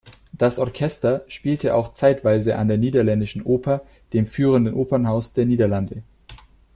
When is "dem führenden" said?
4.13-4.73